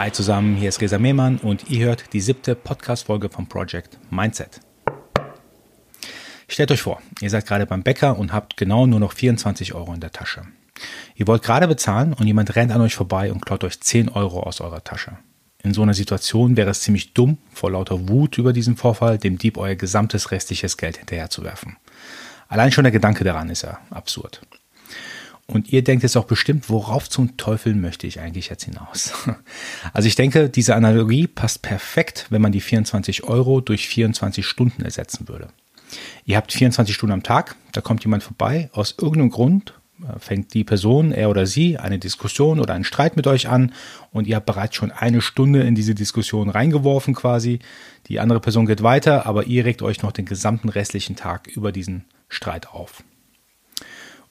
Hi 0.00 0.10
zusammen, 0.10 0.56
hier 0.56 0.70
ist 0.70 0.80
Resa 0.80 0.98
Mehmann 0.98 1.36
und 1.36 1.68
ihr 1.68 1.84
hört 1.84 2.14
die 2.14 2.22
siebte 2.22 2.54
Podcast-Folge 2.54 3.28
vom 3.28 3.46
Project 3.46 3.98
Mindset. 4.08 4.62
Stellt 6.48 6.72
euch 6.72 6.80
vor, 6.80 7.02
ihr 7.20 7.28
seid 7.28 7.44
gerade 7.44 7.66
beim 7.66 7.82
Bäcker 7.82 8.18
und 8.18 8.32
habt 8.32 8.56
genau 8.56 8.86
nur 8.86 8.98
noch 8.98 9.12
24 9.12 9.74
Euro 9.74 9.92
in 9.92 10.00
der 10.00 10.10
Tasche. 10.10 10.44
Ihr 11.16 11.26
wollt 11.26 11.42
gerade 11.42 11.68
bezahlen 11.68 12.14
und 12.14 12.26
jemand 12.26 12.56
rennt 12.56 12.72
an 12.72 12.80
euch 12.80 12.94
vorbei 12.94 13.30
und 13.30 13.44
klaut 13.44 13.62
euch 13.62 13.78
10 13.78 14.08
Euro 14.08 14.42
aus 14.42 14.62
eurer 14.62 14.82
Tasche. 14.82 15.18
In 15.62 15.74
so 15.74 15.82
einer 15.82 15.92
Situation 15.92 16.56
wäre 16.56 16.70
es 16.70 16.80
ziemlich 16.80 17.12
dumm, 17.12 17.36
vor 17.52 17.72
lauter 17.72 18.08
Wut 18.08 18.38
über 18.38 18.54
diesen 18.54 18.78
Vorfall 18.78 19.18
dem 19.18 19.36
Dieb 19.36 19.58
euer 19.58 19.74
gesamtes 19.74 20.30
restliches 20.30 20.78
Geld 20.78 20.96
hinterherzuwerfen. 20.96 21.76
Allein 22.48 22.72
schon 22.72 22.84
der 22.84 22.92
Gedanke 22.92 23.22
daran 23.22 23.50
ist 23.50 23.64
ja 23.64 23.78
absurd. 23.90 24.40
Und 25.50 25.72
ihr 25.72 25.82
denkt 25.82 26.04
jetzt 26.04 26.16
auch 26.16 26.26
bestimmt, 26.26 26.70
worauf 26.70 27.10
zum 27.10 27.36
Teufel 27.36 27.74
möchte 27.74 28.06
ich 28.06 28.20
eigentlich 28.20 28.48
jetzt 28.48 28.64
hinaus? 28.64 29.12
Also 29.92 30.06
ich 30.06 30.14
denke, 30.14 30.48
diese 30.48 30.76
Analogie 30.76 31.26
passt 31.26 31.62
perfekt, 31.62 32.26
wenn 32.30 32.40
man 32.40 32.52
die 32.52 32.60
24 32.60 33.24
Euro 33.24 33.60
durch 33.60 33.88
24 33.88 34.46
Stunden 34.46 34.82
ersetzen 34.82 35.28
würde. 35.28 35.48
Ihr 36.24 36.36
habt 36.36 36.52
24 36.52 36.94
Stunden 36.94 37.14
am 37.14 37.22
Tag, 37.22 37.56
da 37.72 37.80
kommt 37.80 38.04
jemand 38.04 38.22
vorbei, 38.22 38.70
aus 38.72 38.94
irgendeinem 38.96 39.30
Grund 39.30 39.74
äh, 40.02 40.18
fängt 40.20 40.54
die 40.54 40.62
Person, 40.62 41.10
er 41.10 41.30
oder 41.30 41.46
sie, 41.46 41.78
eine 41.78 41.98
Diskussion 41.98 42.60
oder 42.60 42.74
einen 42.74 42.84
Streit 42.84 43.16
mit 43.16 43.26
euch 43.26 43.48
an 43.48 43.72
und 44.12 44.28
ihr 44.28 44.36
habt 44.36 44.46
bereits 44.46 44.76
schon 44.76 44.92
eine 44.92 45.20
Stunde 45.20 45.62
in 45.62 45.74
diese 45.74 45.96
Diskussion 45.96 46.48
reingeworfen 46.48 47.14
quasi. 47.14 47.58
Die 48.06 48.20
andere 48.20 48.40
Person 48.40 48.66
geht 48.66 48.84
weiter, 48.84 49.26
aber 49.26 49.44
ihr 49.44 49.64
regt 49.64 49.82
euch 49.82 50.02
noch 50.02 50.12
den 50.12 50.26
gesamten 50.26 50.68
restlichen 50.68 51.16
Tag 51.16 51.48
über 51.48 51.72
diesen 51.72 52.04
Streit 52.28 52.68
auf. 52.68 53.02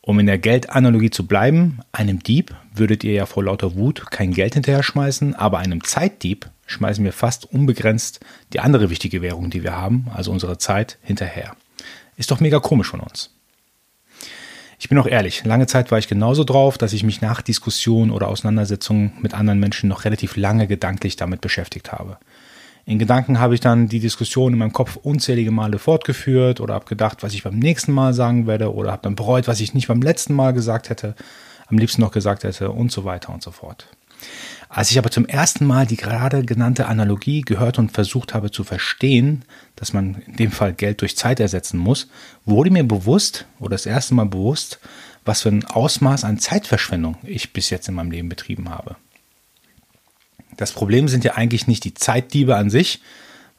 Um 0.01 0.19
in 0.19 0.25
der 0.25 0.37
Geldanalogie 0.37 1.09
zu 1.09 1.27
bleiben, 1.27 1.79
einem 1.91 2.23
Dieb 2.23 2.55
würdet 2.73 3.03
ihr 3.03 3.13
ja 3.13 3.25
vor 3.25 3.43
lauter 3.43 3.75
Wut 3.75 4.09
kein 4.11 4.33
Geld 4.33 4.53
hinterher 4.53 4.83
schmeißen, 4.83 5.35
aber 5.35 5.59
einem 5.59 5.83
Zeitdieb 5.83 6.49
schmeißen 6.65 7.03
wir 7.03 7.13
fast 7.13 7.51
unbegrenzt 7.51 8.19
die 8.53 8.59
andere 8.59 8.89
wichtige 8.89 9.21
Währung, 9.21 9.49
die 9.49 9.63
wir 9.63 9.75
haben, 9.75 10.07
also 10.13 10.31
unsere 10.31 10.57
Zeit, 10.57 10.97
hinterher. 11.01 11.55
Ist 12.15 12.31
doch 12.31 12.39
mega 12.39 12.59
komisch 12.59 12.89
von 12.89 13.01
uns. 13.01 13.31
Ich 14.79 14.87
bin 14.87 14.97
auch 14.97 15.07
ehrlich, 15.07 15.43
lange 15.43 15.67
Zeit 15.67 15.91
war 15.91 15.99
ich 15.99 16.07
genauso 16.07 16.45
drauf, 16.45 16.77
dass 16.77 16.93
ich 16.93 17.03
mich 17.03 17.19
nach 17.19 17.41
Diskussionen 17.41 18.11
oder 18.11 18.29
Auseinandersetzungen 18.29 19.11
mit 19.21 19.33
anderen 19.33 19.59
Menschen 19.59 19.89
noch 19.89 20.05
relativ 20.05 20.37
lange 20.37 20.67
gedanklich 20.67 21.17
damit 21.17 21.41
beschäftigt 21.41 21.91
habe. 21.91 22.17
In 22.89 22.97
Gedanken 22.97 23.39
habe 23.39 23.53
ich 23.53 23.59
dann 23.59 23.87
die 23.87 23.99
Diskussion 23.99 24.51
in 24.51 24.57
meinem 24.57 24.73
Kopf 24.73 24.95
unzählige 24.95 25.51
Male 25.51 25.77
fortgeführt 25.77 26.59
oder 26.59 26.73
habe 26.73 26.85
gedacht, 26.85 27.21
was 27.21 27.35
ich 27.35 27.43
beim 27.43 27.59
nächsten 27.59 27.91
Mal 27.91 28.15
sagen 28.15 28.47
werde 28.47 28.73
oder 28.73 28.91
habe 28.91 29.03
dann 29.03 29.13
bereut, 29.13 29.47
was 29.47 29.59
ich 29.59 29.75
nicht 29.75 29.89
beim 29.89 30.01
letzten 30.01 30.33
Mal 30.33 30.53
gesagt 30.53 30.89
hätte, 30.89 31.13
am 31.67 31.77
liebsten 31.77 32.01
noch 32.01 32.09
gesagt 32.09 32.45
hätte 32.45 32.71
und 32.71 32.91
so 32.91 33.05
weiter 33.05 33.31
und 33.31 33.43
so 33.43 33.51
fort. 33.51 33.85
Als 34.69 34.89
ich 34.89 34.97
aber 34.97 35.11
zum 35.11 35.27
ersten 35.27 35.67
Mal 35.67 35.85
die 35.85 35.97
gerade 35.97 36.43
genannte 36.43 36.87
Analogie 36.87 37.41
gehört 37.41 37.77
und 37.77 37.91
versucht 37.91 38.33
habe 38.33 38.49
zu 38.49 38.63
verstehen, 38.63 39.45
dass 39.75 39.93
man 39.93 40.23
in 40.25 40.37
dem 40.37 40.51
Fall 40.51 40.73
Geld 40.73 41.01
durch 41.01 41.15
Zeit 41.15 41.39
ersetzen 41.39 41.77
muss, 41.77 42.09
wurde 42.43 42.71
mir 42.71 42.83
bewusst 42.83 43.45
oder 43.59 43.75
das 43.75 43.85
erste 43.85 44.15
Mal 44.15 44.25
bewusst, 44.25 44.79
was 45.25 45.43
für 45.43 45.49
ein 45.49 45.63
Ausmaß 45.63 46.23
an 46.23 46.39
Zeitverschwendung 46.39 47.17
ich 47.21 47.53
bis 47.53 47.69
jetzt 47.69 47.87
in 47.87 47.93
meinem 47.93 48.09
Leben 48.09 48.29
betrieben 48.29 48.71
habe. 48.71 48.95
Das 50.57 50.71
Problem 50.71 51.07
sind 51.07 51.23
ja 51.23 51.33
eigentlich 51.35 51.67
nicht 51.67 51.83
die 51.83 51.93
Zeitdiebe 51.93 52.55
an 52.55 52.69
sich, 52.69 53.01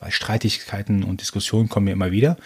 weil 0.01 0.11
Streitigkeiten 0.11 1.05
und 1.05 1.21
Diskussionen 1.21 1.69
kommen 1.69 1.87
ja 1.87 1.93
immer 1.93 2.11
wieder. 2.11 2.37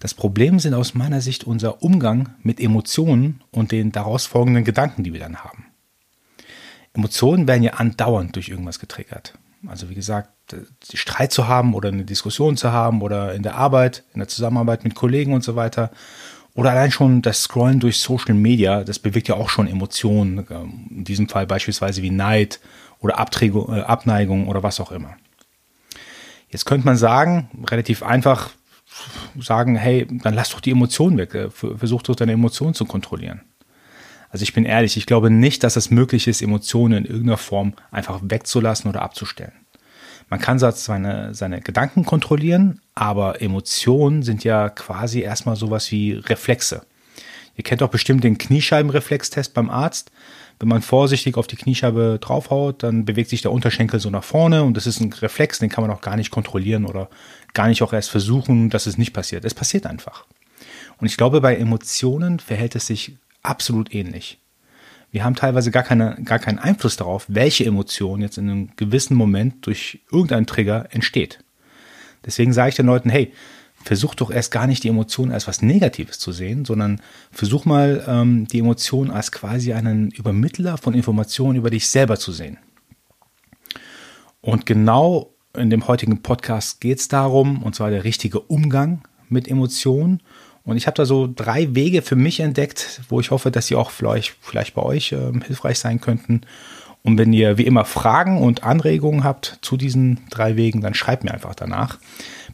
Das 0.00 0.14
Problem 0.14 0.58
sind 0.58 0.74
aus 0.74 0.94
meiner 0.94 1.20
Sicht 1.20 1.44
unser 1.44 1.82
Umgang 1.82 2.30
mit 2.42 2.60
Emotionen 2.60 3.42
und 3.50 3.72
den 3.72 3.92
daraus 3.92 4.26
folgenden 4.26 4.64
Gedanken, 4.64 5.04
die 5.04 5.12
wir 5.12 5.20
dann 5.20 5.38
haben. 5.38 5.66
Emotionen 6.92 7.48
werden 7.48 7.62
ja 7.62 7.74
andauernd 7.74 8.36
durch 8.36 8.48
irgendwas 8.48 8.78
getriggert. 8.78 9.34
Also 9.66 9.88
wie 9.88 9.94
gesagt, 9.94 10.30
Streit 10.92 11.32
zu 11.32 11.48
haben 11.48 11.74
oder 11.74 11.88
eine 11.88 12.04
Diskussion 12.04 12.56
zu 12.56 12.72
haben 12.72 13.02
oder 13.02 13.34
in 13.34 13.42
der 13.42 13.56
Arbeit, 13.56 14.04
in 14.12 14.20
der 14.20 14.28
Zusammenarbeit 14.28 14.84
mit 14.84 14.94
Kollegen 14.94 15.32
und 15.32 15.42
so 15.42 15.56
weiter. 15.56 15.90
Oder 16.54 16.70
allein 16.70 16.92
schon 16.92 17.20
das 17.20 17.42
Scrollen 17.42 17.80
durch 17.80 17.98
Social 17.98 18.34
Media, 18.34 18.84
das 18.84 19.00
bewegt 19.00 19.26
ja 19.26 19.34
auch 19.34 19.48
schon 19.48 19.66
Emotionen. 19.66 20.46
Ähm, 20.50 20.86
in 20.90 21.04
diesem 21.04 21.28
Fall 21.28 21.46
beispielsweise 21.46 22.02
wie 22.02 22.10
Neid 22.10 22.60
oder 23.04 23.18
Abträgung, 23.18 23.68
äh, 23.68 23.82
Abneigung 23.82 24.48
oder 24.48 24.62
was 24.62 24.80
auch 24.80 24.90
immer. 24.90 25.16
Jetzt 26.48 26.64
könnte 26.64 26.86
man 26.86 26.96
sagen, 26.96 27.50
relativ 27.68 28.02
einfach 28.02 28.50
sagen, 29.38 29.76
hey, 29.76 30.06
dann 30.08 30.34
lass 30.34 30.50
doch 30.50 30.60
die 30.60 30.70
Emotionen 30.70 31.18
weg. 31.18 31.34
Äh, 31.34 31.50
versuch 31.50 32.02
doch 32.02 32.16
deine 32.16 32.32
Emotionen 32.32 32.72
zu 32.72 32.86
kontrollieren. 32.86 33.42
Also 34.30 34.42
ich 34.42 34.54
bin 34.54 34.64
ehrlich, 34.64 34.96
ich 34.96 35.06
glaube 35.06 35.30
nicht, 35.30 35.62
dass 35.62 35.76
es 35.76 35.90
möglich 35.90 36.26
ist, 36.26 36.40
Emotionen 36.40 37.04
in 37.04 37.04
irgendeiner 37.04 37.36
Form 37.36 37.74
einfach 37.90 38.20
wegzulassen 38.22 38.88
oder 38.88 39.02
abzustellen. 39.02 39.52
Man 40.30 40.40
kann 40.40 40.58
seine, 40.58 41.34
seine 41.34 41.60
Gedanken 41.60 42.06
kontrollieren, 42.06 42.80
aber 42.94 43.42
Emotionen 43.42 44.22
sind 44.22 44.42
ja 44.42 44.70
quasi 44.70 45.20
erstmal 45.20 45.56
sowas 45.56 45.92
wie 45.92 46.14
Reflexe. 46.14 46.86
Ihr 47.56 47.64
kennt 47.64 47.80
doch 47.80 47.88
bestimmt 47.88 48.24
den 48.24 48.38
Kniescheibenreflextest 48.38 49.54
beim 49.54 49.70
Arzt. 49.70 50.10
Wenn 50.58 50.68
man 50.68 50.82
vorsichtig 50.82 51.36
auf 51.36 51.46
die 51.46 51.56
Kniescheibe 51.56 52.18
draufhaut, 52.20 52.82
dann 52.82 53.04
bewegt 53.04 53.30
sich 53.30 53.42
der 53.42 53.52
Unterschenkel 53.52 54.00
so 54.00 54.10
nach 54.10 54.24
vorne 54.24 54.62
und 54.62 54.76
das 54.76 54.86
ist 54.86 55.00
ein 55.00 55.12
Reflex, 55.12 55.58
den 55.58 55.68
kann 55.68 55.82
man 55.82 55.90
auch 55.90 56.00
gar 56.00 56.16
nicht 56.16 56.30
kontrollieren 56.30 56.86
oder 56.86 57.08
gar 57.54 57.68
nicht 57.68 57.82
auch 57.82 57.92
erst 57.92 58.10
versuchen, 58.10 58.70
dass 58.70 58.86
es 58.86 58.98
nicht 58.98 59.12
passiert. 59.12 59.44
Es 59.44 59.54
passiert 59.54 59.86
einfach. 59.86 60.26
Und 60.98 61.06
ich 61.06 61.16
glaube, 61.16 61.40
bei 61.40 61.56
Emotionen 61.56 62.38
verhält 62.38 62.76
es 62.76 62.86
sich 62.86 63.16
absolut 63.42 63.94
ähnlich. 63.94 64.38
Wir 65.10 65.24
haben 65.24 65.36
teilweise 65.36 65.70
gar, 65.70 65.84
keine, 65.84 66.16
gar 66.24 66.40
keinen 66.40 66.58
Einfluss 66.58 66.96
darauf, 66.96 67.26
welche 67.28 67.64
Emotion 67.64 68.20
jetzt 68.20 68.38
in 68.38 68.50
einem 68.50 68.70
gewissen 68.76 69.16
Moment 69.16 69.66
durch 69.66 70.00
irgendeinen 70.10 70.46
Trigger 70.46 70.88
entsteht. 70.90 71.38
Deswegen 72.26 72.52
sage 72.52 72.70
ich 72.70 72.74
den 72.74 72.86
Leuten, 72.86 73.10
hey, 73.10 73.32
versuch 73.84 74.14
doch 74.14 74.30
erst 74.30 74.50
gar 74.50 74.66
nicht 74.66 74.82
die 74.84 74.88
Emotion 74.88 75.30
als 75.30 75.46
was 75.46 75.62
Negatives 75.62 76.18
zu 76.18 76.32
sehen, 76.32 76.64
sondern 76.64 77.00
versuch 77.30 77.64
mal 77.64 78.04
ähm, 78.08 78.48
die 78.48 78.58
Emotion 78.58 79.10
als 79.10 79.30
quasi 79.30 79.72
einen 79.72 80.10
Übermittler 80.10 80.78
von 80.78 80.94
Informationen 80.94 81.56
über 81.56 81.70
dich 81.70 81.88
selber 81.88 82.18
zu 82.18 82.32
sehen. 82.32 82.58
Und 84.40 84.66
genau 84.66 85.30
in 85.56 85.70
dem 85.70 85.86
heutigen 85.86 86.22
Podcast 86.22 86.80
geht 86.80 86.98
es 86.98 87.08
darum, 87.08 87.62
und 87.62 87.74
zwar 87.74 87.90
der 87.90 88.04
richtige 88.04 88.40
Umgang 88.40 89.02
mit 89.28 89.48
Emotionen 89.48 90.20
und 90.64 90.78
ich 90.78 90.86
habe 90.86 90.96
da 90.96 91.04
so 91.04 91.30
drei 91.32 91.74
Wege 91.74 92.02
für 92.02 92.16
mich 92.16 92.40
entdeckt, 92.40 93.02
wo 93.08 93.20
ich 93.20 93.30
hoffe, 93.30 93.50
dass 93.50 93.66
sie 93.66 93.76
auch 93.76 93.90
vielleicht, 93.90 94.34
vielleicht 94.40 94.74
bei 94.74 94.82
euch 94.82 95.12
äh, 95.12 95.32
hilfreich 95.46 95.78
sein 95.78 96.00
könnten. 96.00 96.40
Und 97.02 97.18
wenn 97.18 97.34
ihr 97.34 97.58
wie 97.58 97.66
immer 97.66 97.84
Fragen 97.84 98.40
und 98.40 98.64
Anregungen 98.64 99.24
habt 99.24 99.58
zu 99.60 99.76
diesen 99.76 100.20
drei 100.30 100.56
Wegen, 100.56 100.80
dann 100.80 100.94
schreibt 100.94 101.22
mir 101.22 101.32
einfach 101.32 101.54
danach. 101.54 101.98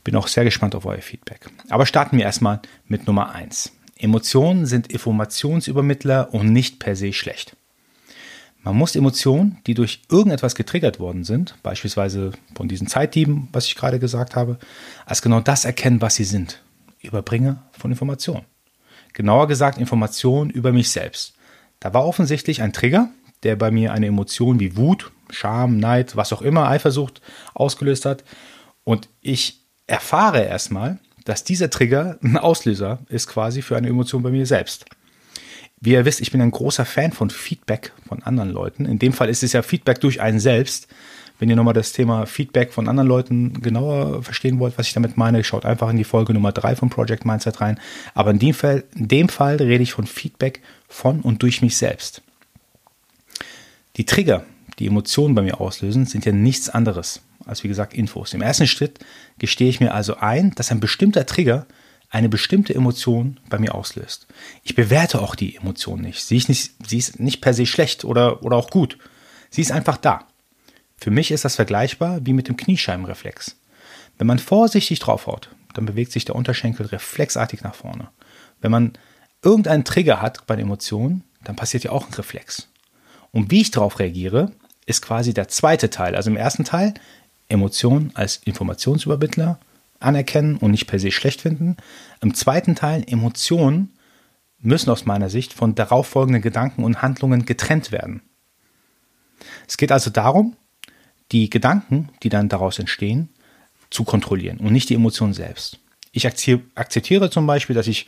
Bin 0.05 0.17
auch 0.17 0.29
sehr 0.29 0.45
gespannt 0.45 0.75
auf 0.75 0.87
euer 0.87 1.03
Feedback. 1.03 1.49
Aber 1.69 1.87
starten 1.87 2.17
wir 2.17 2.25
erstmal 2.25 2.61
mit 2.87 3.07
Nummer 3.07 3.33
eins. 3.33 3.73
Emotionen 3.97 4.65
sind 4.67 4.91
Informationsübermittler 4.91 6.33
und 6.33 6.53
nicht 6.53 6.79
per 6.79 6.97
se 6.97 7.13
schlecht. 7.13 7.57
Man 8.63 8.77
muss 8.77 8.97
Emotionen, 8.97 9.59
die 9.67 9.75
durch 9.75 10.03
irgendetwas 10.11 10.55
getriggert 10.55 11.01
worden 11.01 11.25
sind, 11.25 11.55
beispielsweise 11.63 12.33
von 12.55 12.69
diesen 12.69 12.87
Zeitdieben, 12.87 13.49
was 13.53 13.67
ich 13.67 13.75
gerade 13.75 13.99
gesagt 13.99 14.37
habe, 14.37 14.59
als 15.07 15.23
genau 15.23 15.41
das 15.41 15.65
erkennen, 15.65 16.03
was 16.03 16.17
sie 16.17 16.25
sind. 16.25 16.63
Überbringer 17.01 17.63
von 17.73 17.91
Informationen. 17.91 18.45
Genauer 19.15 19.49
gesagt 19.49 19.79
Informationen 19.79 20.51
über 20.51 20.73
mich 20.73 20.91
selbst. 20.91 21.35
Da 21.81 21.95
war 21.95 22.07
offensichtlich 22.07 22.61
ein 22.61 22.75
Trigger, 22.75 23.09
der 23.43 23.57
bei 23.57 23.71
mir 23.71 23.93
eine 23.93 24.07
Emotion 24.07 24.61
wie 24.61 24.77
Wut, 24.77 25.11
Scham, 25.31 25.79
Neid, 25.79 26.17
was 26.17 26.33
auch 26.33 26.43
immer, 26.43 26.69
Eifersucht 26.69 27.23
ausgelöst 27.55 28.05
hat. 28.05 28.25
Und 28.85 29.09
ich 29.23 29.61
erfahre 29.91 30.45
erstmal, 30.45 30.99
dass 31.25 31.45
dieser 31.45 31.69
Trigger 31.69 32.19
ein 32.23 32.37
Auslöser 32.37 33.01
ist 33.09 33.27
quasi 33.27 33.61
für 33.61 33.77
eine 33.77 33.89
Emotion 33.89 34.23
bei 34.23 34.31
mir 34.31 34.47
selbst. 34.47 34.87
Wie 35.81 35.93
ihr 35.93 36.05
wisst, 36.05 36.21
ich 36.21 36.31
bin 36.31 36.41
ein 36.41 36.51
großer 36.51 36.85
Fan 36.85 37.13
von 37.13 37.31
Feedback 37.31 37.93
von 38.07 38.23
anderen 38.23 38.51
Leuten. 38.51 38.85
In 38.85 38.99
dem 38.99 39.13
Fall 39.13 39.29
ist 39.29 39.43
es 39.43 39.53
ja 39.53 39.63
Feedback 39.63 40.01
durch 40.01 40.21
einen 40.21 40.39
selbst. 40.39 40.89
Wenn 41.39 41.49
ihr 41.49 41.57
nochmal 41.57 41.75
das 41.75 41.93
Thema 41.93 42.27
Feedback 42.27 42.73
von 42.73 42.87
anderen 42.87 43.09
Leuten 43.09 43.63
genauer 43.63 44.23
verstehen 44.23 44.59
wollt, 44.59 44.77
was 44.77 44.89
ich 44.89 44.93
damit 44.93 45.17
meine, 45.17 45.43
schaut 45.43 45.65
einfach 45.65 45.89
in 45.89 45.97
die 45.97 46.05
Folge 46.05 46.35
Nummer 46.35 46.53
drei 46.53 46.77
von 46.77 46.91
Project 46.91 47.25
Mindset 47.25 47.63
rein. 47.63 47.81
Aber 48.15 48.31
in 48.31 48.39
dem 48.39 48.55
Fall, 48.55 48.85
in 48.95 49.09
dem 49.09 49.29
Fall 49.31 49.57
rede 49.57 49.83
ich 49.83 49.93
von 49.93 50.07
Feedback 50.07 50.61
von 50.87 51.23
und 51.23 51.43
durch 51.43 51.63
mich 51.63 51.79
selbst. 51.79 52.23
Die 53.97 54.05
Trigger, 54.05 54.45
die 54.79 54.87
Emotionen 54.87 55.35
bei 55.35 55.43
mir 55.43 55.61
auslösen, 55.61 56.05
sind 56.05 56.27
ja 56.27 56.33
nichts 56.33 56.69
anderes 56.69 57.23
als 57.51 57.63
wie 57.65 57.69
gesagt 57.69 57.95
Infos. 57.95 58.33
Im 58.33 58.43
ersten 58.43 58.67
Schritt 58.67 58.99
gestehe 59.39 59.69
ich 59.69 59.81
mir 59.81 59.93
also 59.93 60.17
ein, 60.17 60.53
dass 60.55 60.71
ein 60.71 60.81
bestimmter 60.81 61.27
Trigger 61.27 61.67
eine 62.11 62.29
bestimmte 62.29 62.75
Emotion 62.75 63.39
bei 63.49 63.59
mir 63.59 63.75
auslöst. 63.75 64.27
Ich 64.65 64.75
bewerte 64.75 65.21
auch 65.21 65.37
die 65.37 65.57
Emotion 65.57 66.01
nicht. 66.01 66.25
Sie 66.25 66.37
ist 66.37 66.49
nicht, 66.49 66.73
sie 66.87 66.99
ist 66.99 67.21
nicht 67.21 67.41
per 67.41 67.55
se 67.55 67.67
schlecht 67.67 68.05
oder, 68.05 68.43
oder 68.43 68.57
auch 68.57 68.71
gut. 68.71 68.99
Sie 69.51 69.63
ist 69.63 69.71
einfach 69.71 69.97
da. 69.97 70.27
Für 70.97 71.11
mich 71.11 71.31
ist 71.31 71.45
das 71.45 71.57
vergleichbar 71.57 72.21
wie 72.25 72.33
mit 72.33 72.49
dem 72.49 72.57
Kniescheibenreflex. 72.57 73.57
Wenn 74.19 74.27
man 74.27 74.39
vorsichtig 74.39 74.99
draufhaut, 74.99 75.51
dann 75.73 75.87
bewegt 75.87 76.13
sich 76.13 76.25
der 76.25 76.35
Unterschenkel 76.35 76.87
reflexartig 76.87 77.63
nach 77.63 77.75
vorne. 77.75 78.09
Wenn 78.61 78.73
man 78.73 78.93
irgendeinen 79.43 79.85
Trigger 79.85 80.21
hat 80.21 80.47
bei 80.47 80.57
den 80.57 80.67
Emotionen, 80.67 81.25
dann 81.45 81.57
passiert 81.57 81.85
ja 81.85 81.93
auch 81.93 82.07
ein 82.07 82.15
Reflex. 82.15 82.69
Und 83.31 83.51
wie 83.51 83.63
ich 83.63 83.71
darauf 83.71 83.99
reagiere, 83.99 84.53
ist 84.87 85.03
quasi 85.03 85.33
der 85.33 85.49
zweite 85.49 85.89
Teil. 85.89 86.17
Also 86.17 86.31
im 86.31 86.37
ersten 86.37 86.65
Teil 86.65 86.95
Emotionen 87.51 88.11
als 88.15 88.37
Informationsübermittler 88.45 89.59
anerkennen 89.99 90.57
und 90.57 90.71
nicht 90.71 90.87
per 90.87 90.99
se 90.99 91.11
schlecht 91.11 91.43
finden. 91.43 91.77
Im 92.21 92.35
zweiten 92.35 92.75
Teil 92.75 93.05
Emotionen 93.07 93.91
müssen 94.61 94.91
aus 94.91 95.07
meiner 95.07 95.31
Sicht 95.31 95.53
von 95.53 95.75
darauffolgenden 95.75 96.43
Gedanken 96.43 96.85
und 96.85 97.03
Handlungen 97.03 97.45
getrennt 97.45 97.93
werden. 97.93 98.23
Es 99.67 99.77
geht 99.77 99.93
also 99.93 100.11
darum, 100.11 100.57
die 101.33 101.49
Gedanken, 101.49 102.09
die 102.23 102.29
dann 102.29 102.49
daraus 102.49 102.79
entstehen, 102.79 103.29
zu 103.91 104.05
kontrollieren 104.05 104.59
und 104.59 104.73
nicht 104.73 104.89
die 104.89 104.95
Emotionen 104.95 105.33
selbst. 105.33 105.79
Ich 106.13 106.27
akzeptiere 106.27 107.31
zum 107.31 107.47
Beispiel, 107.47 107.75
dass 107.75 107.87
ich 107.87 108.07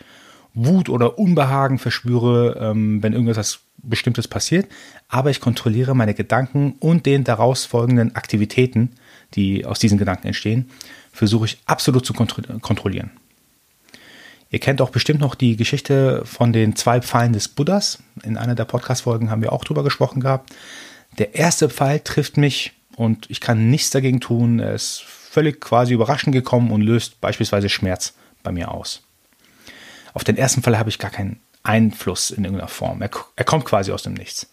Wut 0.55 0.89
oder 0.89 1.19
Unbehagen 1.19 1.79
verspüre, 1.79 2.59
ähm, 2.61 3.03
wenn 3.03 3.13
irgendwas 3.13 3.61
Bestimmtes 3.79 4.29
passiert, 4.29 4.71
aber 5.09 5.31
ich 5.31 5.41
kontrolliere 5.41 5.95
meine 5.95 6.15
Gedanken 6.15 6.75
und 6.79 7.07
den 7.07 7.25
daraus 7.25 7.65
folgenden 7.65 8.15
Aktivitäten, 8.15 8.91
die 9.35 9.65
aus 9.65 9.79
diesen 9.79 9.99
Gedanken 9.99 10.27
entstehen, 10.27 10.71
versuche 11.13 11.47
ich 11.47 11.59
absolut 11.67 12.07
zu 12.07 12.15
kontrollieren. 12.15 13.11
Ihr 14.51 14.59
kennt 14.59 14.83
auch 14.83 14.91
bestimmt 14.91 15.21
noch 15.21 15.35
die 15.35 15.57
Geschichte 15.57 16.23
von 16.27 16.53
den 16.53 16.77
zwei 16.77 17.01
Pfeilen 17.01 17.33
des 17.33 17.49
Buddhas. 17.49 18.03
In 18.23 18.37
einer 18.37 18.55
der 18.55 18.67
Podcast-Folgen 18.67 19.31
haben 19.31 19.41
wir 19.41 19.53
auch 19.53 19.65
drüber 19.65 19.83
gesprochen 19.83 20.21
gehabt. 20.21 20.53
Der 21.19 21.35
erste 21.35 21.71
Pfeil 21.71 22.01
trifft 22.01 22.37
mich 22.37 22.73
und 22.97 23.31
ich 23.31 23.41
kann 23.41 23.71
nichts 23.71 23.91
dagegen 23.91 24.21
tun. 24.21 24.59
Er 24.59 24.75
ist 24.75 25.03
völlig 25.03 25.61
quasi 25.61 25.95
überraschend 25.95 26.35
gekommen 26.35 26.71
und 26.71 26.83
löst 26.83 27.21
beispielsweise 27.23 27.71
Schmerz 27.71 28.13
bei 28.43 28.53
mir 28.53 28.71
aus. 28.71 29.03
Auf 30.13 30.25
den 30.25 30.37
ersten 30.37 30.63
Fall 30.63 30.79
habe 30.79 30.91
ich 30.91 30.99
gar 30.99 31.11
keinen 31.11 31.41
Einfluss 31.63 32.31
in 32.31 32.45
irgendeiner 32.45 32.69
Form. 32.69 33.01
Er, 33.01 33.11
er 33.37 33.45
kommt 33.45 33.65
quasi 33.65 33.93
aus 33.93 34.03
dem 34.03 34.13
Nichts. 34.13 34.51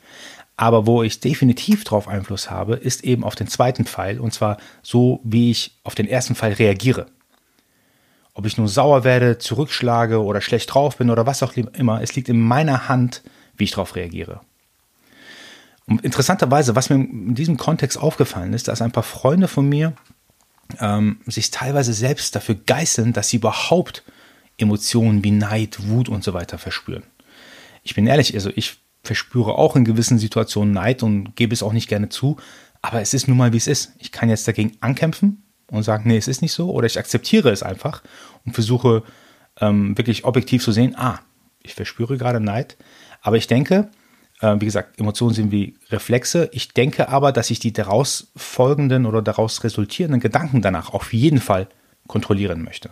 Aber 0.62 0.86
wo 0.86 1.04
ich 1.04 1.22
definitiv 1.22 1.86
darauf 1.86 2.10
Einfluss 2.10 2.52
habe, 2.52 2.76
ist 2.76 3.06
eben 3.06 3.24
auf 3.24 3.34
den 3.34 3.48
zweiten 3.48 3.86
Pfeil 3.86 4.20
und 4.20 4.34
zwar 4.34 4.58
so, 4.84 5.22
wie 5.24 5.52
ich 5.52 5.80
auf 5.86 5.96
den 5.96 6.06
ersten 6.06 6.36
Pfeil 6.36 6.52
reagiere. 6.52 7.06
Ob 8.34 8.46
ich 8.46 8.58
nun 8.58 8.68
sauer 8.68 9.06
werde, 9.06 9.38
zurückschlage 9.38 10.22
oder 10.22 10.42
schlecht 10.42 10.74
drauf 10.74 10.98
bin 10.98 11.12
oder 11.12 11.26
was 11.26 11.44
auch 11.44 11.54
immer, 11.56 12.02
es 12.02 12.14
liegt 12.14 12.28
in 12.28 12.42
meiner 12.42 12.90
Hand, 12.90 13.24
wie 13.56 13.64
ich 13.64 13.72
darauf 13.72 13.96
reagiere. 13.96 14.42
Und 15.86 16.04
interessanterweise, 16.04 16.76
was 16.76 16.90
mir 16.90 16.96
in 16.96 17.36
diesem 17.36 17.56
Kontext 17.56 17.98
aufgefallen 17.98 18.52
ist, 18.52 18.68
dass 18.68 18.82
ein 18.82 18.92
paar 18.92 19.04
Freunde 19.04 19.48
von 19.48 19.70
mir 19.70 19.94
ähm, 20.82 21.22
sich 21.26 21.52
teilweise 21.52 21.94
selbst 21.94 22.36
dafür 22.36 22.56
geißeln, 22.56 23.14
dass 23.14 23.30
sie 23.30 23.38
überhaupt 23.38 24.04
Emotionen 24.58 25.24
wie 25.24 25.32
Neid, 25.32 25.88
Wut 25.88 26.10
und 26.10 26.22
so 26.22 26.34
weiter 26.34 26.58
verspüren. 26.58 27.04
Ich 27.82 27.96
bin 27.96 28.06
ehrlich, 28.08 28.34
also 28.34 28.52
ich 28.54 28.80
verspüre 29.10 29.56
auch 29.56 29.76
in 29.76 29.86
gewissen 29.86 30.20
Situationen 30.20 30.72
Neid 30.72 31.02
und 31.02 31.36
gebe 31.36 31.52
es 31.52 31.64
auch 31.64 31.74
nicht 31.74 31.90
gerne 31.90 32.10
zu, 32.10 32.38
aber 32.84 33.02
es 33.02 33.16
ist 33.16 33.28
nun 33.28 33.38
mal, 33.38 33.54
wie 33.54 33.58
es 33.58 33.66
ist. 33.66 33.94
Ich 33.98 34.12
kann 34.12 34.30
jetzt 34.30 34.48
dagegen 34.48 34.78
ankämpfen 34.82 35.42
und 35.72 35.82
sagen, 35.82 36.04
nee, 36.08 36.18
es 36.18 36.28
ist 36.28 36.44
nicht 36.44 36.52
so, 36.52 36.70
oder 36.70 36.86
ich 36.86 37.00
akzeptiere 37.00 37.50
es 37.50 37.64
einfach 37.64 38.04
und 38.46 38.54
versuche 38.54 39.02
ähm, 39.60 39.98
wirklich 39.98 40.26
objektiv 40.26 40.64
zu 40.64 40.72
sehen, 40.72 40.94
ah, 40.96 41.22
ich 41.64 41.74
verspüre 41.74 42.20
gerade 42.20 42.40
Neid, 42.40 42.78
aber 43.24 43.38
ich 43.38 43.48
denke, 43.48 43.90
äh, 44.42 44.58
wie 44.60 44.66
gesagt, 44.66 45.00
Emotionen 45.00 45.34
sind 45.34 45.52
wie 45.52 45.76
Reflexe. 45.90 46.48
Ich 46.52 46.70
denke 46.70 47.10
aber, 47.10 47.32
dass 47.32 47.50
ich 47.50 47.58
die 47.58 47.74
daraus 47.74 48.32
folgenden 48.36 49.08
oder 49.08 49.24
daraus 49.24 49.64
resultierenden 49.64 50.22
Gedanken 50.22 50.62
danach 50.62 50.94
auf 50.94 51.14
jeden 51.14 51.40
Fall 51.40 51.68
kontrollieren 52.06 52.64
möchte. 52.64 52.92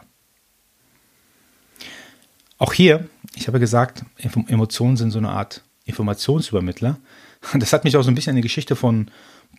Auch 2.57 2.73
hier, 2.73 3.07
ich 3.35 3.47
habe 3.47 3.59
gesagt, 3.59 4.03
Emotionen 4.47 4.97
sind 4.97 5.11
so 5.11 5.19
eine 5.19 5.29
Art 5.29 5.61
Informationsübermittler. 5.87 6.97
Das 7.53 7.71
hat 7.71 7.83
mich 7.83 7.95
auch 7.95 8.01
so 8.01 8.09
ein 8.09 8.15
bisschen 8.15 8.31
an 8.31 8.37
die 8.37 8.41
Geschichte 8.41 8.75
von 8.75 9.11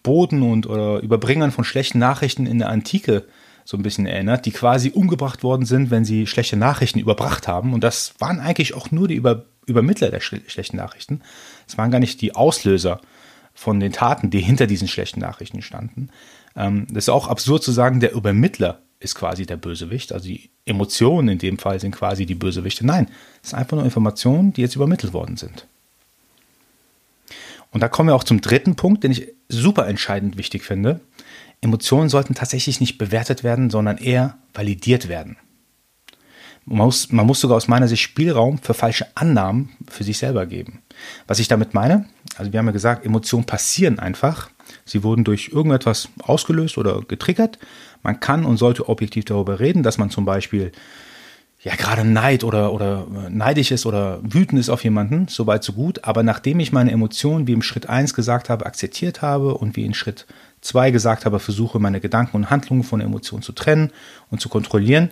Boten 0.02 0.42
und 0.42 0.66
oder 0.66 1.00
Überbringern 1.00 1.52
von 1.52 1.64
schlechten 1.64 2.00
Nachrichten 2.00 2.44
in 2.46 2.58
der 2.58 2.70
Antike 2.70 3.24
so 3.64 3.76
ein 3.76 3.82
bisschen 3.82 4.06
erinnert, 4.06 4.46
die 4.46 4.50
quasi 4.50 4.90
umgebracht 4.90 5.42
worden 5.42 5.64
sind, 5.64 5.90
wenn 5.90 6.04
sie 6.04 6.26
schlechte 6.26 6.56
Nachrichten 6.56 6.98
überbracht 6.98 7.46
haben. 7.46 7.74
Und 7.74 7.84
das 7.84 8.14
waren 8.18 8.40
eigentlich 8.40 8.74
auch 8.74 8.90
nur 8.90 9.06
die 9.08 9.14
Über 9.14 9.44
Übermittler 9.66 10.10
der 10.10 10.20
schlechten 10.20 10.76
Nachrichten. 10.76 11.20
Es 11.66 11.76
waren 11.76 11.90
gar 11.90 12.00
nicht 12.00 12.22
die 12.22 12.34
Auslöser 12.34 13.00
von 13.52 13.80
den 13.80 13.92
Taten, 13.92 14.30
die 14.30 14.40
hinter 14.40 14.66
diesen 14.66 14.88
schlechten 14.88 15.20
Nachrichten 15.20 15.60
standen. 15.62 16.08
Ähm, 16.56 16.86
das 16.88 17.04
ist 17.04 17.08
auch 17.10 17.28
absurd 17.28 17.62
zu 17.62 17.72
sagen, 17.72 18.00
der 18.00 18.14
Übermittler 18.14 18.80
ist 19.00 19.14
quasi 19.14 19.46
der 19.46 19.56
Bösewicht. 19.56 20.12
Also 20.12 20.28
die 20.28 20.50
Emotionen 20.64 21.28
in 21.28 21.38
dem 21.38 21.58
Fall 21.58 21.78
sind 21.80 21.94
quasi 21.94 22.24
die 22.24 22.34
Bösewichte. 22.34 22.86
Nein, 22.86 23.08
es 23.42 23.50
sind 23.50 23.58
einfach 23.58 23.76
nur 23.76 23.84
Informationen, 23.84 24.52
die 24.52 24.62
jetzt 24.62 24.76
übermittelt 24.76 25.12
worden 25.12 25.36
sind. 25.36 25.66
Und 27.70 27.82
da 27.82 27.88
kommen 27.88 28.08
wir 28.08 28.14
auch 28.14 28.24
zum 28.24 28.40
dritten 28.40 28.76
Punkt, 28.76 29.04
den 29.04 29.12
ich 29.12 29.28
super 29.48 29.86
entscheidend 29.86 30.36
wichtig 30.36 30.62
finde. 30.62 31.00
Emotionen 31.60 32.08
sollten 32.08 32.34
tatsächlich 32.34 32.80
nicht 32.80 32.98
bewertet 32.98 33.44
werden, 33.44 33.70
sondern 33.70 33.98
eher 33.98 34.38
validiert 34.54 35.08
werden. 35.08 35.36
Man 36.64 36.86
muss, 36.86 37.10
man 37.10 37.26
muss 37.26 37.40
sogar 37.40 37.56
aus 37.56 37.66
meiner 37.66 37.88
Sicht 37.88 38.02
Spielraum 38.02 38.58
für 38.58 38.74
falsche 38.74 39.06
Annahmen 39.14 39.70
für 39.88 40.04
sich 40.04 40.18
selber 40.18 40.44
geben. 40.44 40.82
Was 41.26 41.38
ich 41.38 41.48
damit 41.48 41.72
meine, 41.72 42.06
also 42.36 42.52
wir 42.52 42.58
haben 42.58 42.66
ja 42.66 42.72
gesagt, 42.72 43.06
Emotionen 43.06 43.46
passieren 43.46 43.98
einfach. 43.98 44.50
Sie 44.84 45.02
wurden 45.02 45.24
durch 45.24 45.48
irgendetwas 45.52 46.10
ausgelöst 46.22 46.76
oder 46.76 47.00
getriggert. 47.00 47.58
Man 48.02 48.20
kann 48.20 48.44
und 48.44 48.58
sollte 48.58 48.88
objektiv 48.88 49.24
darüber 49.24 49.60
reden, 49.60 49.82
dass 49.82 49.96
man 49.96 50.10
zum 50.10 50.26
Beispiel 50.26 50.72
ja 51.60 51.74
gerade 51.74 52.04
Neid 52.04 52.44
oder, 52.44 52.72
oder 52.72 53.06
neidisch 53.28 53.72
ist 53.72 53.84
oder 53.84 54.20
wütend 54.22 54.60
ist 54.60 54.68
auf 54.68 54.84
jemanden, 54.84 55.26
soweit 55.28 55.64
so 55.64 55.72
gut. 55.72 56.04
Aber 56.04 56.22
nachdem 56.22 56.60
ich 56.60 56.72
meine 56.72 56.92
Emotionen, 56.92 57.46
wie 57.46 57.52
im 57.52 57.62
Schritt 57.62 57.88
1 57.88 58.14
gesagt 58.14 58.48
habe, 58.48 58.66
akzeptiert 58.66 59.22
habe 59.22 59.54
und 59.54 59.76
wie 59.76 59.84
in 59.84 59.94
Schritt 59.94 60.26
2 60.60 60.90
gesagt 60.90 61.24
habe, 61.24 61.40
versuche 61.40 61.78
meine 61.78 62.00
Gedanken 62.00 62.36
und 62.36 62.50
Handlungen 62.50 62.84
von 62.84 63.00
Emotionen 63.00 63.42
zu 63.42 63.52
trennen 63.52 63.90
und 64.30 64.40
zu 64.40 64.48
kontrollieren, 64.48 65.10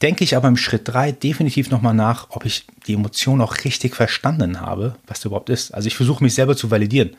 denke 0.00 0.22
ich 0.22 0.36
aber 0.36 0.48
im 0.48 0.56
Schritt 0.56 0.82
3 0.84 1.12
definitiv 1.12 1.70
nochmal 1.70 1.94
nach, 1.94 2.28
ob 2.30 2.44
ich 2.44 2.66
die 2.86 2.94
Emotion 2.94 3.40
auch 3.40 3.56
richtig 3.64 3.96
verstanden 3.96 4.60
habe, 4.60 4.96
was 5.06 5.18
das 5.18 5.26
überhaupt 5.26 5.50
ist. 5.50 5.72
Also 5.72 5.88
ich 5.88 5.96
versuche 5.96 6.22
mich 6.22 6.34
selber 6.34 6.56
zu 6.56 6.70
validieren. 6.70 7.16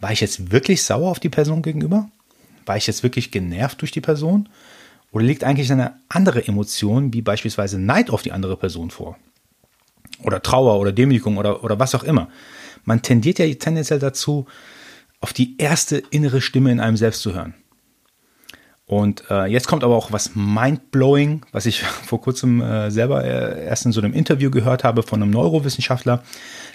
War 0.00 0.10
ich 0.12 0.20
jetzt 0.20 0.50
wirklich 0.50 0.82
sauer 0.82 1.10
auf 1.10 1.20
die 1.20 1.28
Person 1.28 1.62
gegenüber? 1.62 2.08
War 2.66 2.76
ich 2.76 2.86
jetzt 2.86 3.02
wirklich 3.02 3.30
genervt 3.30 3.80
durch 3.80 3.92
die 3.92 4.00
Person? 4.00 4.48
Oder 5.14 5.24
liegt 5.24 5.44
eigentlich 5.44 5.70
eine 5.70 6.00
andere 6.08 6.48
Emotion, 6.48 7.12
wie 7.14 7.22
beispielsweise 7.22 7.78
Neid 7.78 8.10
auf 8.10 8.22
die 8.22 8.32
andere 8.32 8.56
Person 8.56 8.90
vor? 8.90 9.16
Oder 10.24 10.42
Trauer 10.42 10.80
oder 10.80 10.90
Demütigung 10.90 11.36
oder, 11.36 11.62
oder 11.62 11.78
was 11.78 11.94
auch 11.94 12.02
immer. 12.02 12.28
Man 12.82 13.00
tendiert 13.00 13.38
ja 13.38 13.46
tendenziell 13.54 14.00
dazu, 14.00 14.46
auf 15.20 15.32
die 15.32 15.56
erste 15.58 15.98
innere 16.10 16.40
Stimme 16.40 16.72
in 16.72 16.80
einem 16.80 16.96
selbst 16.96 17.22
zu 17.22 17.32
hören. 17.32 17.54
Und 18.86 19.22
äh, 19.30 19.46
jetzt 19.46 19.68
kommt 19.68 19.84
aber 19.84 19.94
auch 19.94 20.10
was 20.10 20.34
mindblowing, 20.34 21.46
was 21.52 21.66
ich 21.66 21.82
vor 21.82 22.20
kurzem 22.20 22.60
äh, 22.60 22.90
selber 22.90 23.22
äh, 23.22 23.66
erst 23.66 23.86
in 23.86 23.92
so 23.92 24.00
einem 24.00 24.14
Interview 24.14 24.50
gehört 24.50 24.82
habe 24.82 25.04
von 25.04 25.22
einem 25.22 25.30
Neurowissenschaftler. 25.30 26.24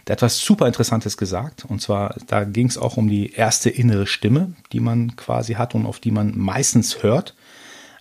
Der 0.08 0.14
hat 0.14 0.22
was 0.22 0.40
super 0.40 0.66
Interessantes 0.66 1.18
gesagt. 1.18 1.66
Und 1.66 1.82
zwar, 1.82 2.16
da 2.28 2.46
ging 2.46 2.68
es 2.68 2.78
auch 2.78 2.96
um 2.96 3.10
die 3.10 3.34
erste 3.34 3.70
innere 3.70 4.08
Stimme, 4.08 4.54
die 4.72 4.80
man 4.80 5.18
quasi 5.18 5.56
hat 5.56 5.76
und 5.76 5.86
auf 5.86 6.00
die 6.00 6.12
man 6.12 6.38
meistens 6.38 7.04
hört. 7.04 7.36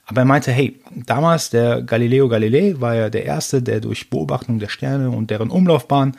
Aber 0.09 0.23
er 0.23 0.25
meinte, 0.25 0.51
hey, 0.51 0.81
damals 0.91 1.51
der 1.51 1.83
Galileo 1.83 2.29
Galilei 2.29 2.75
war 2.81 2.95
ja 2.95 3.11
der 3.11 3.27
Erste, 3.27 3.61
der 3.63 3.81
durch 3.81 4.09
Beobachtung 4.09 4.59
der 4.59 4.69
Sterne 4.69 5.11
und 5.11 5.31
deren 5.31 5.51
Umlaufbahn 5.51 6.17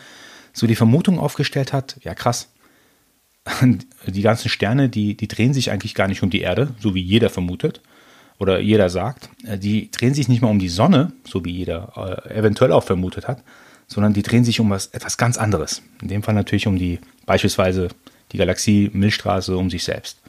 so 0.54 0.68
die 0.68 0.76
Vermutung 0.76 1.20
aufgestellt 1.20 1.74
hat, 1.74 1.98
ja 2.04 2.14
krass, 2.14 2.52
die 4.06 4.22
ganzen 4.22 4.48
Sterne, 4.50 4.90
die, 4.90 5.18
die 5.18 5.28
drehen 5.28 5.56
sich 5.56 5.72
eigentlich 5.72 5.96
gar 5.96 6.08
nicht 6.08 6.22
um 6.22 6.30
die 6.30 6.42
Erde, 6.42 6.70
so 6.80 6.94
wie 6.94 7.02
jeder 7.02 7.32
vermutet 7.32 7.82
oder 8.38 8.60
jeder 8.60 8.92
sagt. 8.92 9.30
Die 9.58 9.90
drehen 9.90 10.14
sich 10.14 10.28
nicht 10.28 10.44
mal 10.44 10.52
um 10.52 10.60
die 10.60 10.70
Sonne, 10.70 11.12
so 11.24 11.44
wie 11.44 11.52
jeder 11.52 12.22
äh, 12.28 12.38
eventuell 12.38 12.72
auch 12.72 12.84
vermutet 12.84 13.28
hat, 13.28 13.44
sondern 13.88 14.14
die 14.14 14.22
drehen 14.22 14.46
sich 14.46 14.60
um 14.60 14.70
was, 14.70 14.88
etwas 14.88 15.18
ganz 15.18 15.38
anderes. 15.38 15.82
In 16.04 16.10
dem 16.10 16.22
Fall 16.22 16.36
natürlich 16.36 16.68
um 16.68 16.78
die, 16.78 17.00
beispielsweise 17.26 17.88
die 18.34 18.38
Galaxie 18.38 18.92
Milchstraße, 18.94 19.58
um 19.58 19.72
sich 19.72 19.84
selbst. 19.84 20.22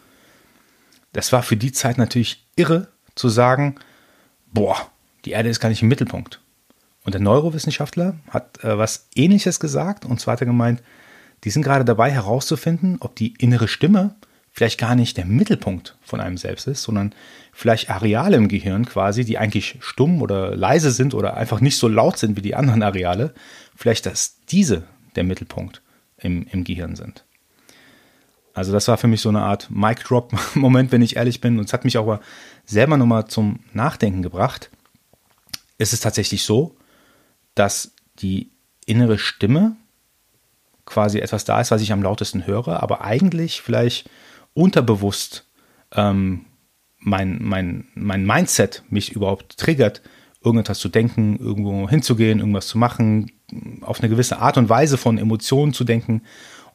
Das 1.13 1.31
war 1.31 1.43
für 1.43 1.59
die 1.59 1.73
Zeit 1.73 1.99
natürlich 1.99 2.47
irre, 2.57 2.89
zu 3.21 3.29
sagen, 3.29 3.77
boah, 4.53 4.77
die 5.25 5.31
Erde 5.31 5.49
ist 5.49 5.61
gar 5.61 5.69
nicht 5.69 5.83
im 5.83 5.89
Mittelpunkt. 5.89 6.41
Und 7.05 7.15
der 7.15 7.21
Neurowissenschaftler 7.21 8.15
hat 8.29 8.63
äh, 8.65 8.77
was 8.77 9.09
Ähnliches 9.15 9.61
gesagt, 9.61 10.05
und 10.05 10.21
zwar 10.21 10.33
hat 10.33 10.41
er 10.41 10.47
gemeint, 10.47 10.83
die 11.45 11.51
sind 11.51 11.63
gerade 11.63 11.85
dabei 11.85 12.11
herauszufinden, 12.11 12.99
ob 13.01 13.17
die 13.17 13.35
innere 13.39 13.69
Stimme 13.69 14.15
vielleicht 14.51 14.79
gar 14.79 14.95
nicht 14.95 15.17
der 15.17 15.25
Mittelpunkt 15.25 15.97
von 16.03 16.21
einem 16.21 16.37
selbst 16.37 16.67
ist, 16.67 16.83
sondern 16.83 17.15
vielleicht 17.53 17.89
Areale 17.89 18.37
im 18.37 18.49
Gehirn 18.49 18.85
quasi, 18.85 19.25
die 19.25 19.39
eigentlich 19.39 19.77
stumm 19.81 20.23
oder 20.23 20.57
leise 20.57 20.91
sind 20.91 21.15
oder 21.15 21.37
einfach 21.37 21.61
nicht 21.61 21.79
so 21.79 21.89
laut 21.89 22.19
sind 22.19 22.37
wie 22.37 22.43
die 22.43 22.57
anderen 22.57 22.83
Areale, 22.83 23.33
vielleicht 23.77 24.07
dass 24.07 24.37
diese 24.51 24.85
der 25.17 25.25
Mittelpunkt 25.25 25.83
im, 26.19 26.47
im 26.51 26.65
Gehirn 26.65 26.97
sind. 26.97 27.25
Also 28.55 28.73
das 28.73 28.89
war 28.89 28.97
für 28.97 29.07
mich 29.07 29.21
so 29.21 29.29
eine 29.29 29.43
Art 29.43 29.71
Mic-Drop-Moment, 29.71 30.93
wenn 30.93 31.03
ich 31.03 31.17
ehrlich 31.17 31.41
bin. 31.41 31.59
Und 31.59 31.67
es 31.67 31.73
hat 31.73 31.85
mich 31.85 31.97
aber 31.97 32.21
selber 32.65 32.97
nochmal 32.97 33.27
zum 33.27 33.61
Nachdenken 33.73 34.23
gebracht. 34.23 34.71
Ist 35.79 35.93
es 35.93 36.01
tatsächlich 36.01 36.43
so, 36.43 36.77
dass 37.55 37.93
die 38.19 38.51
innere 38.87 39.19
Stimme 39.19 39.77
quasi 40.85 41.21
etwas 41.21 41.45
da 41.45 41.61
ist, 41.61 41.71
was 41.71 41.83
ich 41.83 41.93
am 41.93 42.03
lautesten 42.03 42.47
höre, 42.47 42.83
aber 42.83 43.03
eigentlich 43.03 43.63
vielleicht 43.63 44.11
unterbewusst 44.55 45.47
ähm, 45.93 46.47
mein, 46.99 47.39
mein, 47.41 47.87
mein 47.95 48.27
Mindset 48.27 48.83
mich 48.91 49.13
überhaupt 49.13 49.57
triggert, 49.57 50.03
irgendetwas 50.43 50.79
zu 50.79 50.89
denken, 50.89 51.39
irgendwo 51.39 51.89
hinzugehen, 51.89 52.41
irgendwas 52.41 52.67
zu 52.67 52.79
machen, 52.79 53.31
auf 53.83 54.01
eine 54.01 54.09
gewisse 54.09 54.39
Art 54.39 54.59
und 54.59 54.69
Weise 54.69 54.97
von 54.97 55.19
Emotionen 55.19 55.73
zu 55.73 55.85
denken. 55.85 56.23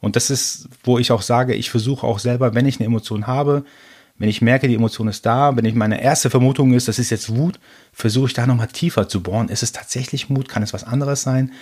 Und 0.00 0.16
das 0.16 0.30
ist, 0.30 0.68
wo 0.84 0.98
ich 0.98 1.12
auch 1.12 1.22
sage, 1.22 1.54
ich 1.54 1.70
versuche 1.70 2.06
auch 2.06 2.18
selber, 2.18 2.54
wenn 2.54 2.66
ich 2.66 2.78
eine 2.78 2.86
Emotion 2.86 3.26
habe, 3.26 3.64
wenn 4.18 4.28
ich 4.28 4.40
merke, 4.40 4.68
die 4.68 4.74
Emotion 4.74 5.08
ist 5.08 5.26
da, 5.26 5.56
wenn 5.56 5.64
ich 5.64 5.74
meine 5.74 6.00
erste 6.00 6.30
Vermutung 6.30 6.72
ist, 6.72 6.88
das 6.88 6.98
ist 6.98 7.10
jetzt 7.10 7.36
Wut, 7.36 7.58
versuche 7.92 8.28
ich 8.28 8.32
da 8.32 8.46
nochmal 8.46 8.68
tiefer 8.68 9.08
zu 9.08 9.22
bohren. 9.22 9.48
Ist 9.48 9.62
es 9.62 9.72
tatsächlich 9.72 10.30
Mut? 10.30 10.48
Kann 10.48 10.62
es 10.62 10.72
was 10.72 10.84
anderes 10.84 11.22
sein? 11.22 11.52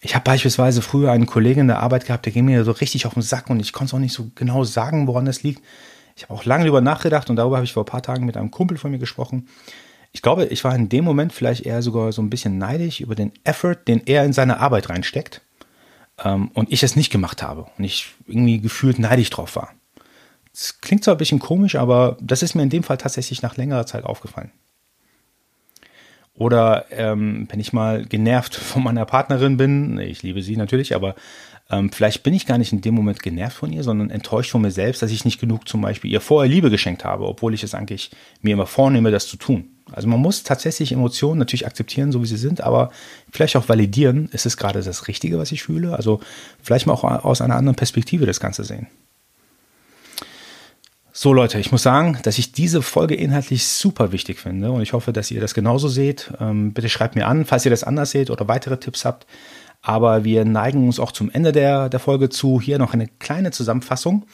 Ich 0.00 0.16
habe 0.16 0.24
beispielsweise 0.24 0.82
früher 0.82 1.12
einen 1.12 1.26
Kollegen 1.26 1.60
in 1.60 1.68
der 1.68 1.78
Arbeit 1.78 2.06
gehabt, 2.06 2.26
der 2.26 2.32
ging 2.32 2.44
mir 2.44 2.64
so 2.64 2.72
richtig 2.72 3.06
auf 3.06 3.14
den 3.14 3.22
Sack 3.22 3.48
und 3.50 3.60
ich 3.60 3.72
konnte 3.72 3.90
es 3.90 3.94
auch 3.94 4.00
nicht 4.00 4.14
so 4.14 4.32
genau 4.34 4.64
sagen, 4.64 5.06
woran 5.06 5.26
das 5.26 5.44
liegt. 5.44 5.62
Ich 6.16 6.24
habe 6.24 6.34
auch 6.34 6.44
lange 6.44 6.64
darüber 6.64 6.80
nachgedacht 6.80 7.30
und 7.30 7.36
darüber 7.36 7.56
habe 7.56 7.64
ich 7.64 7.72
vor 7.72 7.84
ein 7.84 7.86
paar 7.86 8.02
Tagen 8.02 8.26
mit 8.26 8.36
einem 8.36 8.50
Kumpel 8.50 8.78
von 8.78 8.90
mir 8.90 8.98
gesprochen. 8.98 9.46
Ich 10.10 10.20
glaube, 10.20 10.46
ich 10.46 10.64
war 10.64 10.74
in 10.74 10.88
dem 10.88 11.04
Moment 11.04 11.32
vielleicht 11.32 11.64
eher 11.64 11.82
sogar 11.82 12.12
so 12.12 12.20
ein 12.20 12.30
bisschen 12.30 12.58
neidisch 12.58 13.00
über 13.00 13.14
den 13.14 13.32
Effort, 13.44 13.76
den 13.86 14.02
er 14.04 14.24
in 14.24 14.32
seine 14.32 14.58
Arbeit 14.58 14.90
reinsteckt 14.90 15.40
ähm, 16.22 16.50
und 16.54 16.72
ich 16.72 16.82
es 16.82 16.96
nicht 16.96 17.10
gemacht 17.10 17.42
habe 17.42 17.66
und 17.76 17.84
ich 17.84 18.08
irgendwie 18.26 18.60
gefühlt 18.60 18.98
neidisch 18.98 19.30
drauf 19.30 19.56
war. 19.56 19.70
Das 20.52 20.80
klingt 20.80 21.04
zwar 21.04 21.14
ein 21.14 21.18
bisschen 21.18 21.38
komisch, 21.38 21.76
aber 21.76 22.16
das 22.20 22.42
ist 22.42 22.54
mir 22.54 22.62
in 22.62 22.70
dem 22.70 22.82
Fall 22.82 22.98
tatsächlich 22.98 23.42
nach 23.42 23.56
längerer 23.56 23.86
Zeit 23.86 24.04
aufgefallen. 24.04 24.52
Oder 26.34 26.86
ähm, 26.90 27.46
wenn 27.50 27.60
ich 27.60 27.72
mal 27.72 28.04
genervt 28.04 28.54
von 28.56 28.82
meiner 28.82 29.04
Partnerin 29.04 29.56
bin, 29.56 29.98
ich 29.98 30.22
liebe 30.22 30.42
sie 30.42 30.56
natürlich, 30.56 30.94
aber 30.94 31.14
ähm, 31.70 31.90
vielleicht 31.90 32.22
bin 32.22 32.34
ich 32.34 32.46
gar 32.46 32.58
nicht 32.58 32.72
in 32.72 32.80
dem 32.80 32.94
Moment 32.94 33.22
genervt 33.22 33.56
von 33.56 33.72
ihr, 33.72 33.82
sondern 33.82 34.10
enttäuscht 34.10 34.50
von 34.50 34.62
mir 34.62 34.70
selbst, 34.70 35.02
dass 35.02 35.10
ich 35.10 35.24
nicht 35.24 35.40
genug 35.40 35.68
zum 35.68 35.80
Beispiel 35.80 36.10
ihr 36.10 36.20
vorher 36.20 36.50
Liebe 36.50 36.70
geschenkt 36.70 37.04
habe, 37.04 37.26
obwohl 37.26 37.54
ich 37.54 37.62
es 37.62 37.74
eigentlich 37.74 38.10
mir 38.40 38.54
immer 38.54 38.66
vornehme, 38.66 39.10
das 39.10 39.26
zu 39.26 39.36
tun. 39.36 39.71
Also 39.94 40.08
man 40.08 40.20
muss 40.20 40.42
tatsächlich 40.42 40.92
Emotionen 40.92 41.38
natürlich 41.38 41.66
akzeptieren, 41.66 42.12
so 42.12 42.22
wie 42.22 42.26
sie 42.26 42.36
sind, 42.36 42.60
aber 42.60 42.90
vielleicht 43.30 43.56
auch 43.56 43.68
validieren, 43.68 44.28
ist 44.32 44.46
es 44.46 44.56
gerade 44.56 44.82
das 44.82 45.08
Richtige, 45.08 45.38
was 45.38 45.52
ich 45.52 45.62
fühle? 45.62 45.94
Also 45.94 46.20
vielleicht 46.62 46.86
mal 46.86 46.94
auch 46.94 47.04
aus 47.04 47.40
einer 47.40 47.56
anderen 47.56 47.76
Perspektive 47.76 48.26
das 48.26 48.40
Ganze 48.40 48.64
sehen. 48.64 48.86
So 51.14 51.34
Leute, 51.34 51.58
ich 51.60 51.70
muss 51.70 51.82
sagen, 51.82 52.18
dass 52.22 52.38
ich 52.38 52.52
diese 52.52 52.80
Folge 52.80 53.14
inhaltlich 53.14 53.66
super 53.66 54.12
wichtig 54.12 54.38
finde 54.40 54.72
und 54.72 54.80
ich 54.80 54.94
hoffe, 54.94 55.12
dass 55.12 55.30
ihr 55.30 55.42
das 55.42 55.52
genauso 55.52 55.88
seht. 55.88 56.32
Ähm, 56.40 56.72
bitte 56.72 56.88
schreibt 56.88 57.16
mir 57.16 57.26
an, 57.26 57.44
falls 57.44 57.66
ihr 57.66 57.70
das 57.70 57.84
anders 57.84 58.12
seht 58.12 58.30
oder 58.30 58.48
weitere 58.48 58.78
Tipps 58.78 59.04
habt. 59.04 59.26
Aber 59.82 60.24
wir 60.24 60.46
neigen 60.46 60.86
uns 60.86 60.98
auch 60.98 61.12
zum 61.12 61.30
Ende 61.30 61.52
der, 61.52 61.90
der 61.90 62.00
Folge 62.00 62.30
zu. 62.30 62.60
Hier 62.60 62.78
noch 62.78 62.94
eine 62.94 63.08
kleine 63.08 63.50
Zusammenfassung. 63.50 64.24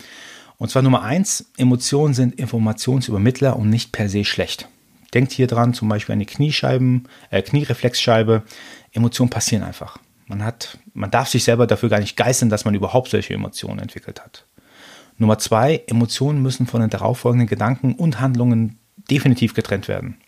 Und 0.57 0.71
zwar 0.71 0.83
Nummer 0.83 1.03
eins, 1.03 1.47
Emotionen 1.57 2.15
sind 2.15 2.39
Informationsübermittler 2.39 3.57
und 3.57 3.71
nicht 3.71 3.91
per 3.91 4.09
se 4.09 4.25
schlecht. 4.25 4.69
Denkt 5.15 5.33
hier 5.33 5.47
dran, 5.47 5.75
zum 5.75 5.89
Beispiel 5.89 6.13
an 6.13 6.19
die 6.19 6.27
Kniescheiben, 6.27 7.09
äh, 7.31 7.43
Kniereflexscheibe. 7.43 8.43
Emotionen 8.93 9.31
passieren 9.31 9.65
einfach. 9.65 9.99
Man 10.27 10.45
hat, 10.45 10.79
man 10.93 11.11
darf 11.11 11.29
sich 11.29 11.45
selber 11.45 11.67
dafür 11.67 11.89
gar 11.89 12.01
nicht 12.01 12.17
geißeln, 12.17 12.51
dass 12.51 12.67
man 12.67 12.75
überhaupt 12.75 13.09
solche 13.09 13.33
Emotionen 13.33 13.81
entwickelt 13.81 14.21
hat. 14.21 14.45
Nummer 15.17 15.39
zwei, 15.39 15.83
Emotionen 15.87 16.43
müssen 16.43 16.67
von 16.67 16.81
den 16.81 16.91
darauffolgenden 16.91 17.49
Gedanken 17.49 17.95
und 17.95 18.21
Handlungen 18.21 18.79
definitiv 19.11 19.55
getrennt 19.55 19.89
werden. 19.89 20.19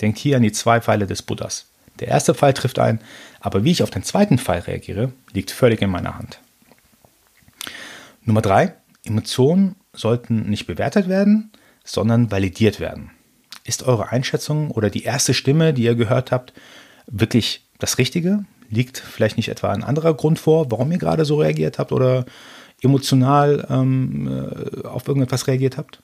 Denkt 0.00 0.18
hier 0.18 0.36
an 0.36 0.42
die 0.42 0.52
zwei 0.52 0.80
Pfeile 0.80 1.06
des 1.06 1.22
Buddhas. 1.22 1.70
Der 2.00 2.08
erste 2.08 2.34
Pfeil 2.34 2.52
trifft 2.52 2.78
ein, 2.78 3.00
aber 3.40 3.64
wie 3.64 3.70
ich 3.70 3.82
auf 3.82 3.90
den 3.90 4.02
zweiten 4.02 4.38
Pfeil 4.38 4.60
reagiere, 4.60 5.12
liegt 5.32 5.50
völlig 5.50 5.80
in 5.80 5.90
meiner 5.90 6.18
Hand. 6.18 6.40
Nummer 8.24 8.42
drei, 8.42 8.74
Emotionen 9.04 9.76
sollten 9.94 10.50
nicht 10.50 10.66
bewertet 10.66 11.08
werden, 11.08 11.52
sondern 11.84 12.30
validiert 12.30 12.80
werden. 12.80 13.12
Ist 13.66 13.82
eure 13.82 14.10
Einschätzung 14.10 14.70
oder 14.70 14.90
die 14.90 15.02
erste 15.02 15.34
Stimme, 15.34 15.74
die 15.74 15.82
ihr 15.82 15.96
gehört 15.96 16.30
habt, 16.30 16.52
wirklich 17.06 17.66
das 17.78 17.98
Richtige? 17.98 18.44
Liegt 18.70 18.98
vielleicht 18.98 19.36
nicht 19.36 19.48
etwa 19.48 19.72
ein 19.72 19.84
anderer 19.84 20.14
Grund 20.14 20.38
vor, 20.38 20.70
warum 20.70 20.92
ihr 20.92 20.98
gerade 20.98 21.24
so 21.24 21.40
reagiert 21.40 21.78
habt 21.78 21.92
oder 21.92 22.24
emotional 22.82 23.66
ähm, 23.68 24.28
äh, 24.28 24.86
auf 24.86 25.08
irgendetwas 25.08 25.46
reagiert 25.46 25.76
habt? 25.76 26.02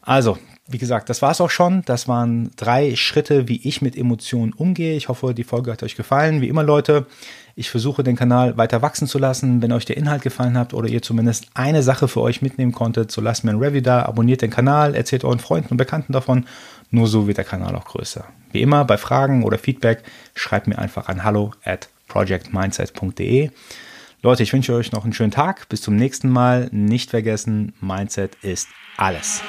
Also, 0.00 0.38
wie 0.68 0.78
gesagt, 0.78 1.08
das 1.10 1.22
war 1.22 1.30
es 1.30 1.40
auch 1.40 1.50
schon. 1.50 1.82
Das 1.84 2.08
waren 2.08 2.50
drei 2.56 2.96
Schritte, 2.96 3.48
wie 3.48 3.60
ich 3.66 3.82
mit 3.82 3.96
Emotionen 3.96 4.52
umgehe. 4.52 4.96
Ich 4.96 5.08
hoffe, 5.08 5.32
die 5.32 5.44
Folge 5.44 5.70
hat 5.70 5.82
euch 5.82 5.94
gefallen. 5.96 6.40
Wie 6.40 6.48
immer, 6.48 6.64
Leute, 6.64 7.06
ich 7.54 7.70
versuche 7.70 8.02
den 8.02 8.16
Kanal 8.16 8.56
weiter 8.56 8.82
wachsen 8.82 9.06
zu 9.06 9.18
lassen. 9.18 9.62
Wenn 9.62 9.72
euch 9.72 9.84
der 9.84 9.96
Inhalt 9.96 10.22
gefallen 10.22 10.58
hat 10.58 10.74
oder 10.74 10.88
ihr 10.88 11.02
zumindest 11.02 11.46
eine 11.54 11.82
Sache 11.82 12.08
für 12.08 12.20
euch 12.20 12.42
mitnehmen 12.42 12.72
konntet, 12.72 13.12
so 13.12 13.20
lasst 13.20 13.44
mir 13.44 13.52
ein 13.52 13.58
Review 13.58 13.80
da, 13.80 14.02
abonniert 14.02 14.42
den 14.42 14.50
Kanal, 14.50 14.94
erzählt 14.94 15.24
euren 15.24 15.38
Freunden 15.38 15.70
und 15.70 15.76
Bekannten 15.76 16.12
davon. 16.12 16.46
Nur 16.90 17.06
so 17.06 17.26
wird 17.28 17.38
der 17.38 17.44
Kanal 17.44 17.76
auch 17.76 17.84
größer. 17.84 18.24
Wie 18.52 18.62
immer, 18.62 18.84
bei 18.84 18.96
Fragen 18.96 19.44
oder 19.44 19.58
Feedback 19.58 20.02
schreibt 20.34 20.66
mir 20.66 20.78
einfach 20.78 21.08
an 21.08 21.22
hallo 21.22 21.52
at 21.64 21.88
projectmindset.de. 22.08 23.50
Leute, 24.22 24.42
ich 24.42 24.52
wünsche 24.52 24.74
euch 24.74 24.90
noch 24.90 25.04
einen 25.04 25.12
schönen 25.12 25.30
Tag. 25.30 25.68
Bis 25.68 25.82
zum 25.82 25.94
nächsten 25.94 26.28
Mal. 26.28 26.68
Nicht 26.72 27.10
vergessen, 27.10 27.74
Mindset 27.80 28.36
ist 28.42 28.68
alles. 28.96 29.42